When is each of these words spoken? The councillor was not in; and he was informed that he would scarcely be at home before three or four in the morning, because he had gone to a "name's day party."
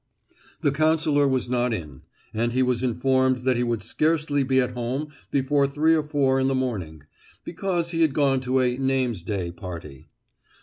The 0.61 0.71
councillor 0.71 1.27
was 1.27 1.47
not 1.47 1.71
in; 1.75 2.01
and 2.33 2.53
he 2.53 2.63
was 2.63 2.81
informed 2.81 3.43
that 3.45 3.55
he 3.55 3.61
would 3.61 3.83
scarcely 3.83 4.41
be 4.41 4.59
at 4.59 4.71
home 4.71 5.09
before 5.29 5.67
three 5.67 5.93
or 5.93 6.01
four 6.01 6.39
in 6.39 6.47
the 6.47 6.55
morning, 6.55 7.03
because 7.43 7.91
he 7.91 8.01
had 8.01 8.15
gone 8.15 8.39
to 8.39 8.61
a 8.61 8.79
"name's 8.79 9.21
day 9.21 9.51
party." 9.51 10.09